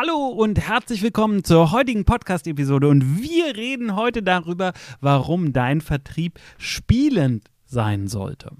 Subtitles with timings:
[0.00, 2.86] Hallo und herzlich willkommen zur heutigen Podcast-Episode.
[2.86, 8.52] Und wir reden heute darüber, warum dein Vertrieb spielend sein sollte.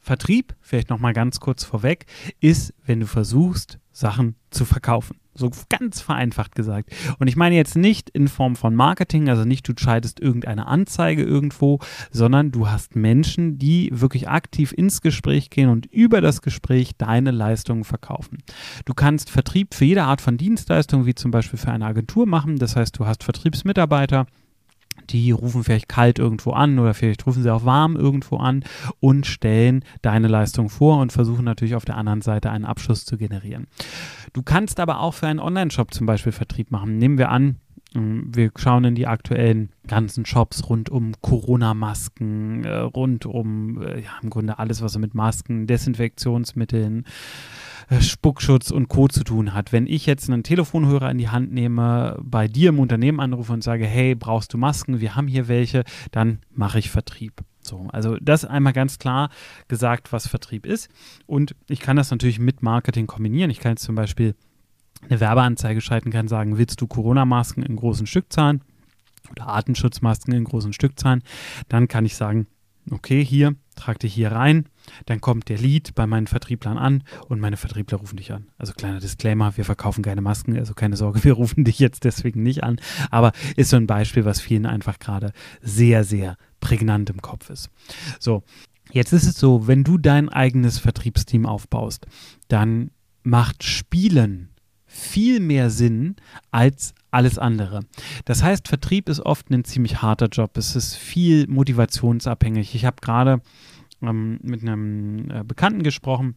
[0.00, 2.04] Vertrieb, vielleicht nochmal ganz kurz vorweg,
[2.40, 5.16] ist, wenn du versuchst, Sachen zu verkaufen.
[5.36, 6.90] So ganz vereinfacht gesagt.
[7.18, 11.22] Und ich meine jetzt nicht in Form von Marketing, also nicht du schaltest irgendeine Anzeige
[11.22, 11.78] irgendwo,
[12.10, 17.30] sondern du hast Menschen, die wirklich aktiv ins Gespräch gehen und über das Gespräch deine
[17.30, 18.38] Leistungen verkaufen.
[18.84, 22.56] Du kannst Vertrieb für jede Art von Dienstleistung, wie zum Beispiel für eine Agentur machen.
[22.56, 24.26] Das heißt, du hast Vertriebsmitarbeiter,
[25.10, 28.64] die rufen vielleicht kalt irgendwo an oder vielleicht rufen sie auch warm irgendwo an
[29.00, 33.16] und stellen deine Leistung vor und versuchen natürlich auf der anderen Seite einen Abschluss zu
[33.16, 33.66] generieren.
[34.32, 36.98] Du kannst aber auch für einen Online-Shop zum Beispiel Vertrieb machen.
[36.98, 37.56] Nehmen wir an,
[37.96, 44.10] wir schauen in die aktuellen ganzen Shops rund um Corona-Masken, äh, rund um äh, ja,
[44.22, 47.04] im Grunde alles, was mit Masken, Desinfektionsmitteln,
[47.88, 49.08] äh, Spuckschutz und Co.
[49.08, 49.72] zu tun hat.
[49.72, 53.62] Wenn ich jetzt einen Telefonhörer in die Hand nehme, bei dir im Unternehmen anrufe und
[53.62, 55.00] sage, hey, brauchst du Masken?
[55.00, 57.42] Wir haben hier welche, dann mache ich Vertrieb.
[57.60, 59.30] So, also das einmal ganz klar
[59.68, 60.88] gesagt, was Vertrieb ist.
[61.26, 63.50] Und ich kann das natürlich mit Marketing kombinieren.
[63.50, 64.34] Ich kann jetzt zum Beispiel
[65.02, 68.62] eine Werbeanzeige schalten, kann sagen, willst du Corona-Masken in großen Stückzahlen
[69.30, 71.22] oder Artenschutzmasken in großen Stückzahlen?
[71.68, 72.46] Dann kann ich sagen,
[72.90, 74.66] okay, hier, trag dich hier rein,
[75.06, 78.46] dann kommt der Lead bei meinen Vertrieblern an und meine Vertriebler rufen dich an.
[78.58, 82.42] Also kleiner Disclaimer, wir verkaufen keine Masken, also keine Sorge, wir rufen dich jetzt deswegen
[82.42, 87.20] nicht an, aber ist so ein Beispiel, was vielen einfach gerade sehr, sehr prägnant im
[87.20, 87.70] Kopf ist.
[88.18, 88.42] So,
[88.92, 92.06] jetzt ist es so, wenn du dein eigenes Vertriebsteam aufbaust,
[92.48, 92.90] dann
[93.22, 94.50] macht Spielen
[94.96, 96.16] viel mehr Sinn
[96.50, 97.80] als alles andere.
[98.24, 100.56] Das heißt, Vertrieb ist oft ein ziemlich harter Job.
[100.56, 102.74] Es ist viel motivationsabhängig.
[102.74, 103.40] Ich habe gerade
[104.02, 106.34] ähm, mit einem äh, Bekannten gesprochen,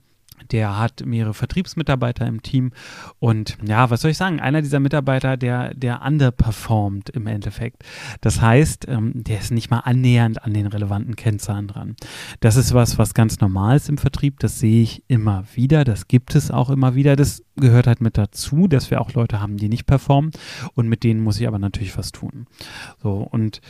[0.51, 2.71] der hat mehrere Vertriebsmitarbeiter im Team
[3.19, 4.39] und ja, was soll ich sagen?
[4.39, 7.83] Einer dieser Mitarbeiter, der, der underperformt im Endeffekt.
[8.21, 11.95] Das heißt, ähm, der ist nicht mal annähernd an den relevanten Kennzahlen dran.
[12.39, 14.39] Das ist was, was ganz normal ist im Vertrieb.
[14.39, 15.83] Das sehe ich immer wieder.
[15.83, 17.15] Das gibt es auch immer wieder.
[17.15, 20.31] Das gehört halt mit dazu, dass wir auch Leute haben, die nicht performen
[20.75, 22.47] und mit denen muss ich aber natürlich was tun.
[23.01, 23.61] So und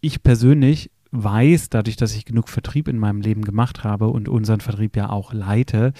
[0.00, 4.60] ich persönlich weiß, dadurch, dass ich genug Vertrieb in meinem Leben gemacht habe und unseren
[4.60, 5.92] Vertrieb ja auch leite,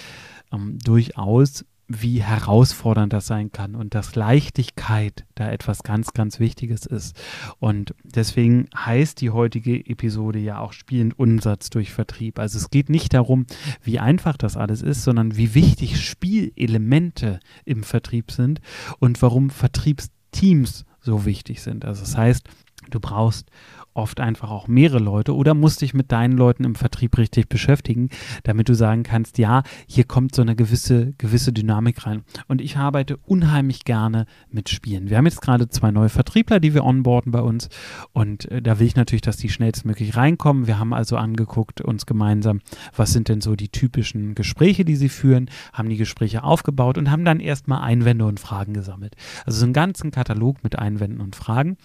[0.51, 6.85] ähm, durchaus, wie herausfordernd das sein kann und dass Leichtigkeit da etwas ganz, ganz Wichtiges
[6.85, 7.15] ist.
[7.59, 12.39] Und deswegen heißt die heutige Episode ja auch spielend Umsatz durch Vertrieb.
[12.39, 13.45] Also es geht nicht darum,
[13.83, 18.61] wie einfach das alles ist, sondern wie wichtig Spielelemente im Vertrieb sind
[18.99, 21.83] und warum Vertriebsteams so wichtig sind.
[21.85, 22.47] Also das heißt,
[22.89, 23.49] du brauchst
[23.93, 28.09] oft einfach auch mehrere Leute oder musst dich mit deinen Leuten im Vertrieb richtig beschäftigen,
[28.43, 32.23] damit du sagen kannst, ja, hier kommt so eine gewisse, gewisse Dynamik rein.
[32.47, 35.09] Und ich arbeite unheimlich gerne mit Spielen.
[35.09, 37.69] Wir haben jetzt gerade zwei neue Vertriebler, die wir onboarden bei uns
[38.13, 40.67] und äh, da will ich natürlich, dass die schnellstmöglich reinkommen.
[40.67, 42.61] Wir haben also angeguckt uns gemeinsam,
[42.95, 47.11] was sind denn so die typischen Gespräche, die sie führen, haben die Gespräche aufgebaut und
[47.11, 49.15] haben dann erstmal Einwände und Fragen gesammelt.
[49.45, 51.77] Also so einen ganzen Katalog mit Einwänden und Fragen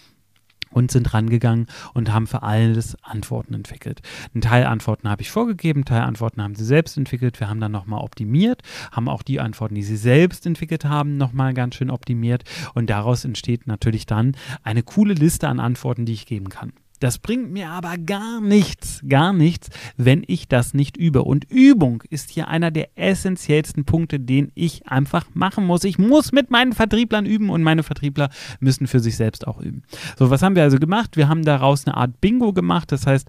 [0.70, 4.00] und sind rangegangen und haben für alles Antworten entwickelt.
[4.34, 7.40] Ein Teil Antworten habe ich vorgegeben, Teil Antworten haben sie selbst entwickelt.
[7.40, 8.62] Wir haben dann nochmal optimiert,
[8.92, 13.24] haben auch die Antworten, die sie selbst entwickelt haben, nochmal ganz schön optimiert und daraus
[13.24, 16.72] entsteht natürlich dann eine coole Liste an Antworten, die ich geben kann.
[17.00, 21.22] Das bringt mir aber gar nichts, gar nichts, wenn ich das nicht übe.
[21.22, 25.84] Und Übung ist hier einer der essentiellsten Punkte, den ich einfach machen muss.
[25.84, 29.82] Ich muss mit meinen Vertrieblern üben und meine Vertriebler müssen für sich selbst auch üben.
[30.18, 31.16] So, was haben wir also gemacht?
[31.16, 32.90] Wir haben daraus eine Art Bingo gemacht.
[32.92, 33.28] Das heißt,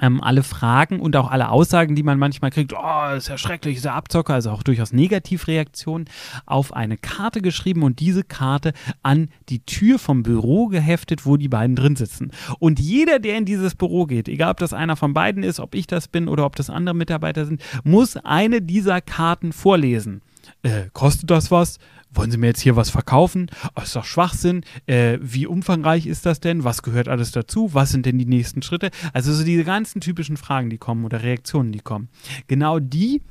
[0.00, 3.76] ähm, alle Fragen und auch alle Aussagen, die man manchmal kriegt, oh, ist ja schrecklich,
[3.76, 6.08] ist ja Abzocker, also auch durchaus Negativreaktionen,
[6.46, 8.72] auf eine Karte geschrieben und diese Karte
[9.02, 12.32] an die Tür vom Büro geheftet, wo die beiden drin sitzen.
[12.58, 15.74] Und jeder, der in dieses Büro geht, egal ob das einer von beiden ist, ob
[15.74, 20.22] ich das bin oder ob das andere Mitarbeiter sind, muss eine dieser Karten vorlesen.
[20.62, 21.78] Äh, kostet das was?
[22.16, 23.50] Wollen Sie mir jetzt hier was verkaufen?
[23.76, 24.62] Oh, ist doch Schwachsinn.
[24.86, 26.64] Äh, wie umfangreich ist das denn?
[26.64, 27.74] Was gehört alles dazu?
[27.74, 28.90] Was sind denn die nächsten Schritte?
[29.12, 32.08] Also so diese ganzen typischen Fragen, die kommen oder Reaktionen, die kommen.
[32.46, 33.22] Genau die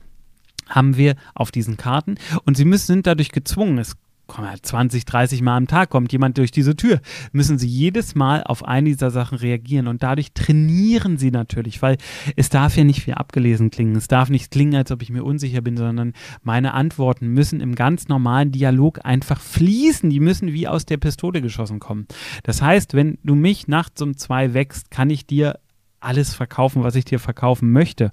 [0.69, 2.15] haben wir auf diesen Karten
[2.45, 3.77] und sie müssen, sind dadurch gezwungen.
[3.77, 3.95] Es
[4.27, 8.63] 20, 30 Mal am Tag kommt jemand durch diese Tür, müssen sie jedes Mal auf
[8.65, 11.97] eine dieser Sachen reagieren und dadurch trainieren sie natürlich, weil
[12.35, 13.95] es darf ja nicht wie abgelesen klingen.
[13.95, 17.75] Es darf nicht klingen, als ob ich mir unsicher bin, sondern meine Antworten müssen im
[17.75, 20.09] ganz normalen Dialog einfach fließen.
[20.09, 22.07] Die müssen wie aus der Pistole geschossen kommen.
[22.43, 25.59] Das heißt, wenn du mich nachts um zwei wächst, kann ich dir
[25.99, 28.11] alles verkaufen, was ich dir verkaufen möchte.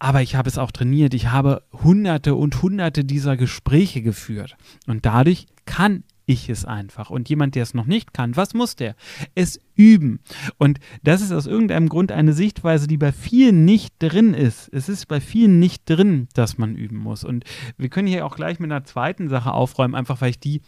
[0.00, 1.14] Aber ich habe es auch trainiert.
[1.14, 4.56] Ich habe hunderte und hunderte dieser Gespräche geführt.
[4.86, 7.10] Und dadurch kann ich es einfach.
[7.10, 8.96] Und jemand, der es noch nicht kann, was muss der?
[9.34, 10.20] Es üben.
[10.56, 14.70] Und das ist aus irgendeinem Grund eine Sichtweise, die bei vielen nicht drin ist.
[14.72, 17.22] Es ist bei vielen nicht drin, dass man üben muss.
[17.22, 17.44] Und
[17.76, 20.62] wir können hier auch gleich mit einer zweiten Sache aufräumen, einfach weil ich die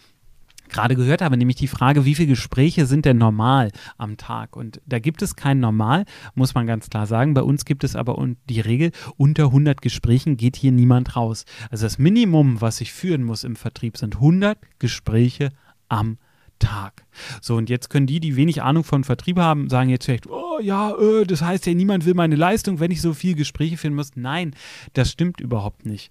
[0.73, 4.57] gerade gehört habe, nämlich die Frage, wie viele Gespräche sind denn normal am Tag?
[4.57, 6.05] Und da gibt es kein Normal,
[6.35, 7.35] muss man ganz klar sagen.
[7.35, 8.17] Bei uns gibt es aber
[8.49, 11.45] die Regel, unter 100 Gesprächen geht hier niemand raus.
[11.71, 15.51] Also das Minimum, was ich führen muss im Vertrieb, sind 100 Gespräche
[15.89, 16.19] am
[16.59, 17.05] Tag.
[17.41, 20.61] So, und jetzt können die, die wenig Ahnung von Vertrieb haben, sagen jetzt vielleicht, oh
[20.61, 23.95] ja, äh, das heißt ja, niemand will meine Leistung, wenn ich so viele Gespräche führen
[23.95, 24.13] muss.
[24.15, 24.55] Nein,
[24.93, 26.11] das stimmt überhaupt nicht.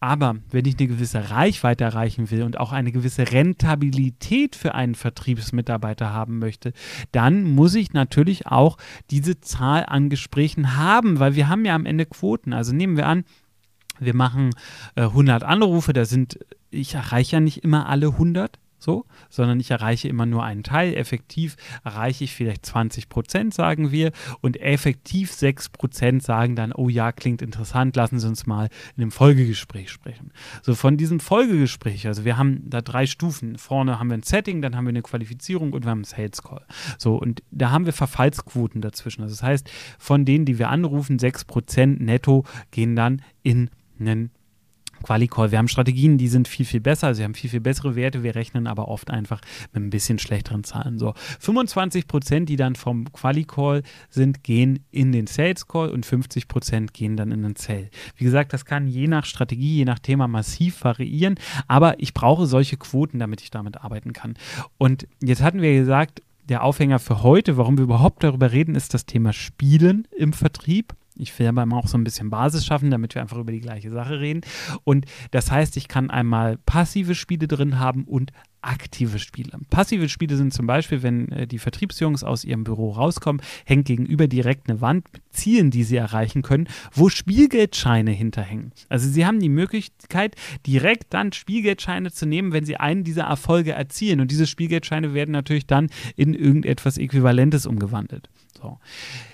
[0.00, 4.94] Aber wenn ich eine gewisse Reichweite erreichen will und auch eine gewisse Rentabilität für einen
[4.94, 6.72] Vertriebsmitarbeiter haben möchte,
[7.12, 8.78] dann muss ich natürlich auch
[9.10, 12.54] diese Zahl an Gesprächen haben, weil wir haben ja am Ende Quoten.
[12.54, 13.24] Also nehmen wir an,
[13.98, 14.50] wir machen
[14.96, 16.38] äh, 100 Anrufe, da sind,
[16.70, 20.94] ich erreiche ja nicht immer alle 100, so, sondern ich erreiche immer nur einen Teil.
[20.94, 26.88] Effektiv erreiche ich vielleicht 20 Prozent, sagen wir, und effektiv 6 Prozent sagen dann, oh
[26.88, 30.32] ja, klingt interessant, lassen Sie uns mal in einem Folgegespräch sprechen.
[30.62, 33.58] So, von diesem Folgegespräch, also wir haben da drei Stufen.
[33.58, 36.42] Vorne haben wir ein Setting, dann haben wir eine Qualifizierung und wir haben einen Sales
[36.42, 36.64] Call.
[36.98, 39.22] So, und da haben wir Verfallsquoten dazwischen.
[39.22, 44.30] Also das heißt, von denen, die wir anrufen, 6 Prozent netto gehen dann in einen
[45.02, 45.50] Quali-Call.
[45.50, 47.14] Wir haben Strategien, die sind viel, viel besser.
[47.14, 48.22] Sie haben viel, viel bessere Werte.
[48.22, 49.40] Wir rechnen aber oft einfach
[49.72, 50.98] mit ein bisschen schlechteren Zahlen.
[50.98, 56.94] So 25 Prozent, die dann vom Quali-Call sind, gehen in den Sales-Call und 50 Prozent
[56.94, 57.90] gehen dann in den Sale.
[58.16, 61.36] Wie gesagt, das kann je nach Strategie, je nach Thema massiv variieren.
[61.68, 64.34] Aber ich brauche solche Quoten, damit ich damit arbeiten kann.
[64.78, 68.92] Und jetzt hatten wir gesagt, der Aufhänger für heute, warum wir überhaupt darüber reden, ist
[68.92, 70.94] das Thema Spielen im Vertrieb.
[71.16, 73.90] Ich will aber auch so ein bisschen Basis schaffen, damit wir einfach über die gleiche
[73.90, 74.42] Sache reden.
[74.84, 79.58] Und das heißt, ich kann einmal passive Spiele drin haben und aktive Spiele.
[79.70, 84.28] Passive Spiele sind zum Beispiel, wenn äh, die Vertriebsjungs aus ihrem Büro rauskommen, hängt gegenüber
[84.28, 88.72] direkt eine Wand mit Zielen, die sie erreichen können, wo Spielgeldscheine hinterhängen.
[88.88, 90.36] Also sie haben die Möglichkeit,
[90.66, 94.20] direkt dann Spielgeldscheine zu nehmen, wenn sie einen dieser Erfolge erzielen.
[94.20, 98.28] Und diese Spielgeldscheine werden natürlich dann in irgendetwas Äquivalentes umgewandelt.
[98.60, 98.78] So.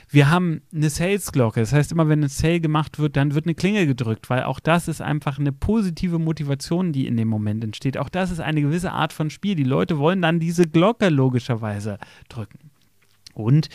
[0.08, 1.60] Wir haben eine Sales-Glocke.
[1.60, 4.60] Das heißt, immer wenn ein Sale gemacht wird, dann wird eine Klingel gedrückt, weil auch
[4.60, 7.98] das ist einfach eine positive Motivation, die in dem Moment entsteht.
[7.98, 9.56] Auch das ist eine gewisse Art von Spiel.
[9.56, 11.98] Die Leute wollen dann diese Glocke logischerweise
[12.28, 12.70] drücken.
[13.34, 13.68] Und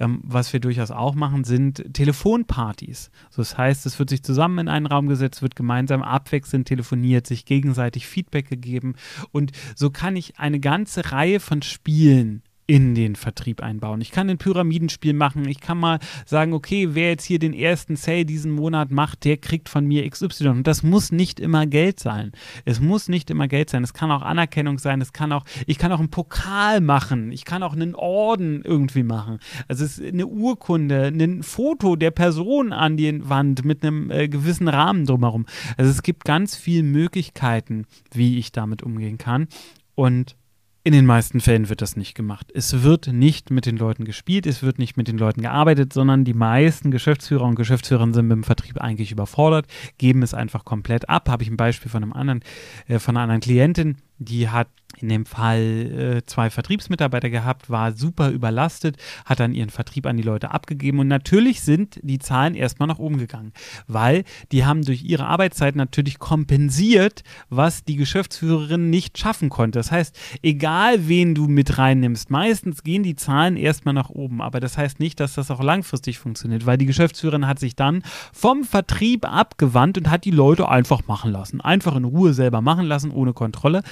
[0.00, 3.12] ähm, was wir durchaus auch machen, sind Telefonpartys.
[3.30, 7.24] So, das heißt, es wird sich zusammen in einen Raum gesetzt, wird gemeinsam abwechselnd telefoniert,
[7.24, 8.94] sich gegenseitig Feedback gegeben.
[9.30, 14.00] Und so kann ich eine ganze Reihe von Spielen in den Vertrieb einbauen.
[14.00, 15.46] Ich kann ein Pyramidenspiel machen.
[15.46, 19.36] Ich kann mal sagen, okay, wer jetzt hier den ersten Sale diesen Monat macht, der
[19.36, 20.48] kriegt von mir XY.
[20.48, 22.32] Und das muss nicht immer Geld sein.
[22.64, 23.84] Es muss nicht immer Geld sein.
[23.84, 25.02] Es kann auch Anerkennung sein.
[25.02, 27.32] Es kann auch, ich kann auch einen Pokal machen.
[27.32, 29.40] Ich kann auch einen Orden irgendwie machen.
[29.68, 34.28] Also es ist eine Urkunde, ein Foto der Person an die Wand mit einem äh,
[34.28, 35.44] gewissen Rahmen drumherum.
[35.76, 39.48] Also es gibt ganz viele Möglichkeiten, wie ich damit umgehen kann.
[39.94, 40.36] Und
[40.86, 42.52] in den meisten Fällen wird das nicht gemacht.
[42.54, 46.24] Es wird nicht mit den Leuten gespielt, es wird nicht mit den Leuten gearbeitet, sondern
[46.24, 49.66] die meisten Geschäftsführer und Geschäftsführerinnen sind mit dem Vertrieb eigentlich überfordert,
[49.96, 51.30] geben es einfach komplett ab.
[51.30, 52.40] Habe ich ein Beispiel von einem anderen,
[52.86, 54.68] äh, von einer anderen Klientin, die hat
[55.00, 60.16] in dem Fall äh, zwei Vertriebsmitarbeiter gehabt, war super überlastet, hat dann ihren Vertrieb an
[60.16, 63.52] die Leute abgegeben und natürlich sind die Zahlen erstmal nach oben gegangen,
[63.86, 69.78] weil die haben durch ihre Arbeitszeit natürlich kompensiert, was die Geschäftsführerin nicht schaffen konnte.
[69.78, 74.60] Das heißt, egal wen du mit reinnimmst, meistens gehen die Zahlen erstmal nach oben, aber
[74.60, 78.64] das heißt nicht, dass das auch langfristig funktioniert, weil die Geschäftsführerin hat sich dann vom
[78.64, 83.10] Vertrieb abgewandt und hat die Leute einfach machen lassen, einfach in Ruhe selber machen lassen,
[83.10, 83.82] ohne Kontrolle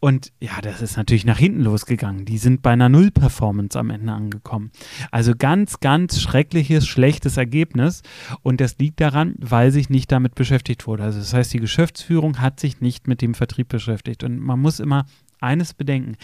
[0.00, 2.24] und ja, das ist natürlich nach hinten losgegangen.
[2.24, 4.70] Die sind bei einer Null-Performance am Ende angekommen.
[5.10, 8.02] Also ganz, ganz schreckliches, schlechtes Ergebnis.
[8.42, 11.04] Und das liegt daran, weil sich nicht damit beschäftigt wurde.
[11.04, 14.24] Also das heißt, die Geschäftsführung hat sich nicht mit dem Vertrieb beschäftigt.
[14.24, 15.06] Und man muss immer
[15.40, 16.16] eines bedenken.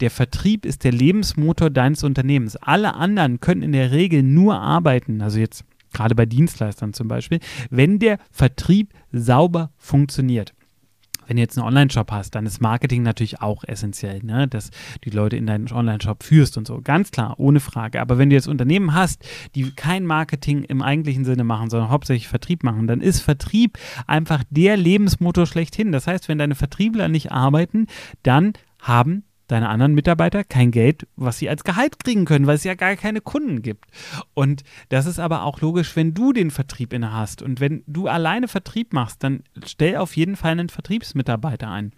[0.00, 2.56] Der Vertrieb ist der Lebensmotor deines Unternehmens.
[2.56, 7.40] Alle anderen können in der Regel nur arbeiten, also jetzt gerade bei Dienstleistern zum Beispiel,
[7.70, 10.52] wenn der Vertrieb sauber funktioniert
[11.26, 14.48] wenn du jetzt einen Online-Shop hast, dann ist Marketing natürlich auch essentiell, ne?
[14.48, 14.70] dass
[15.04, 16.80] die Leute in deinen Online-Shop führst und so.
[16.82, 18.00] Ganz klar, ohne Frage.
[18.00, 22.28] Aber wenn du jetzt Unternehmen hast, die kein Marketing im eigentlichen Sinne machen, sondern hauptsächlich
[22.28, 25.92] Vertrieb machen, dann ist Vertrieb einfach der Lebensmotor schlechthin.
[25.92, 27.86] Das heißt, wenn deine Vertriebler nicht arbeiten,
[28.22, 32.64] dann haben deine anderen Mitarbeiter kein Geld, was sie als Gehalt kriegen können, weil es
[32.64, 33.86] ja gar keine Kunden gibt.
[34.34, 38.08] Und das ist aber auch logisch, wenn du den Vertrieb inne hast und wenn du
[38.08, 41.92] alleine Vertrieb machst, dann stell auf jeden Fall einen Vertriebsmitarbeiter ein.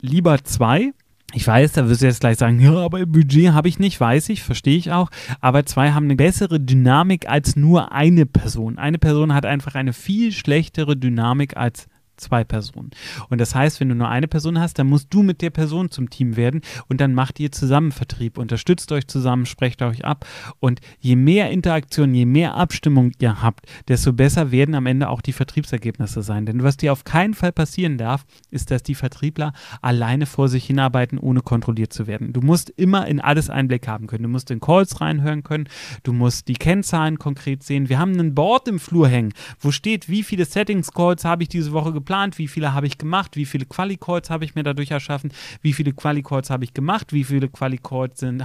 [0.00, 0.92] Lieber zwei,
[1.32, 4.28] ich weiß, da wirst du jetzt gleich sagen, ja, aber Budget habe ich nicht, weiß
[4.28, 5.10] ich, verstehe ich auch.
[5.40, 8.78] Aber zwei haben eine bessere Dynamik als nur eine Person.
[8.78, 12.90] Eine Person hat einfach eine viel schlechtere Dynamik als zwei Personen.
[13.28, 15.90] Und das heißt, wenn du nur eine Person hast, dann musst du mit der Person
[15.90, 20.26] zum Team werden und dann macht ihr zusammen Vertrieb, unterstützt euch zusammen, sprecht euch ab
[20.60, 25.20] und je mehr Interaktion, je mehr Abstimmung ihr habt, desto besser werden am Ende auch
[25.20, 26.46] die Vertriebsergebnisse sein.
[26.46, 30.66] Denn was dir auf keinen Fall passieren darf, ist, dass die Vertriebler alleine vor sich
[30.66, 32.32] hinarbeiten, ohne kontrolliert zu werden.
[32.32, 34.24] Du musst immer in alles Einblick haben können.
[34.24, 35.68] Du musst in Calls reinhören können,
[36.02, 37.88] du musst die Kennzahlen konkret sehen.
[37.88, 41.72] Wir haben ein Board im Flur hängen, wo steht, wie viele Settings-Calls habe ich diese
[41.72, 44.92] Woche geplant geplant, wie viele habe ich gemacht, wie viele Quali-Calls habe ich mir dadurch
[44.92, 48.38] erschaffen, wie viele Quali-Calls habe ich gemacht, wie viele Quali-Calls äh,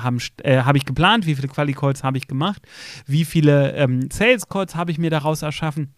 [0.63, 2.63] habe ich geplant, wie viele Quali-Calls habe ich gemacht,
[3.05, 5.93] wie viele ähm, Sales-Calls habe ich mir daraus erschaffen.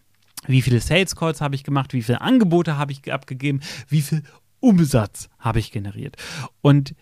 [0.46, 1.94] Wie viele Sales Calls habe ich gemacht?
[1.94, 3.62] Wie viele Angebote habe ich abgegeben?
[3.88, 4.24] Wie viel
[4.60, 6.18] Umsatz habe ich generiert?
[6.62, 6.96] Und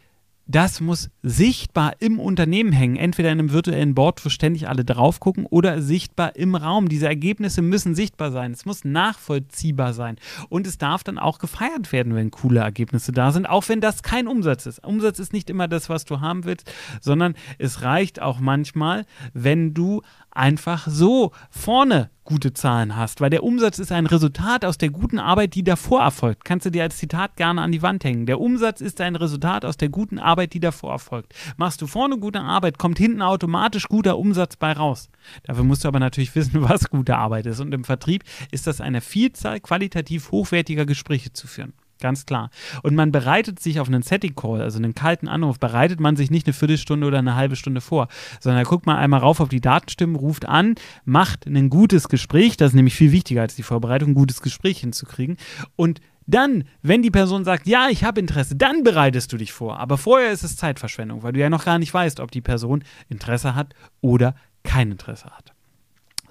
[0.51, 5.19] das muss sichtbar im Unternehmen hängen, entweder in einem virtuellen Board, wo ständig alle drauf
[5.19, 6.89] gucken, oder sichtbar im Raum.
[6.89, 8.51] Diese Ergebnisse müssen sichtbar sein.
[8.51, 10.17] Es muss nachvollziehbar sein.
[10.49, 14.03] Und es darf dann auch gefeiert werden, wenn coole Ergebnisse da sind, auch wenn das
[14.03, 14.83] kein Umsatz ist.
[14.83, 19.73] Umsatz ist nicht immer das, was du haben willst, sondern es reicht auch manchmal, wenn
[19.73, 20.01] du
[20.31, 25.19] einfach so vorne gute Zahlen hast, weil der Umsatz ist ein Resultat aus der guten
[25.19, 26.45] Arbeit, die davor erfolgt.
[26.45, 28.25] Kannst du dir als Zitat gerne an die Wand hängen.
[28.25, 31.33] Der Umsatz ist ein Resultat aus der guten Arbeit, die davor erfolgt.
[31.57, 35.09] Machst du vorne gute Arbeit, kommt hinten automatisch guter Umsatz bei raus.
[35.43, 37.59] Dafür musst du aber natürlich wissen, was gute Arbeit ist.
[37.59, 41.73] Und im Vertrieb ist das eine Vielzahl qualitativ hochwertiger Gespräche zu führen.
[42.01, 42.49] Ganz klar.
[42.81, 46.31] Und man bereitet sich auf einen Setting Call, also einen kalten Anruf, bereitet man sich
[46.31, 48.07] nicht eine Viertelstunde oder eine halbe Stunde vor,
[48.39, 52.69] sondern guckt man einmal rauf auf die Datenstimmen, ruft an, macht ein gutes Gespräch, das
[52.69, 55.37] ist nämlich viel wichtiger als die Vorbereitung, ein gutes Gespräch hinzukriegen.
[55.75, 59.79] Und dann, wenn die Person sagt, ja, ich habe Interesse, dann bereitest du dich vor.
[59.79, 62.83] Aber vorher ist es Zeitverschwendung, weil du ja noch gar nicht weißt, ob die Person
[63.09, 65.53] Interesse hat oder kein Interesse hat.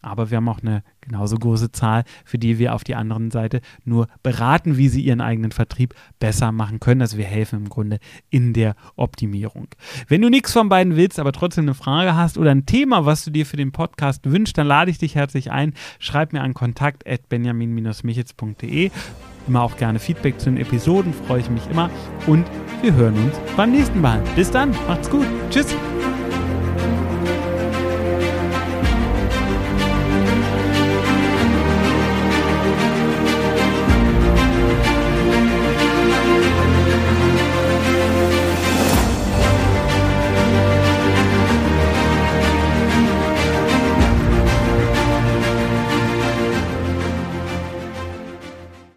[0.02, 3.62] aber wir haben auch eine genauso große Zahl, für die wir auf die anderen Seite
[3.84, 7.02] nur beraten, wie sie ihren eigenen Vertrieb besser machen können.
[7.02, 9.68] Also wir helfen im Grunde in der Optimierung.
[10.08, 13.26] Wenn du nichts von beiden willst, aber trotzdem eine Frage hast oder ein Thema, was
[13.26, 15.74] du dir für den Podcast wünschst, dann lade ich dich herzlich ein.
[16.00, 18.92] Schreib mir an kontakt.benjamin-michitz.de.
[19.48, 21.92] Immer auch gerne Feedback zu den Episoden, freue ich mich immer.
[22.26, 22.48] Und
[22.82, 24.20] wir hören uns beim nächsten Mal.
[24.36, 25.28] Bis dann, macht's gut.
[25.52, 25.76] Tschüss.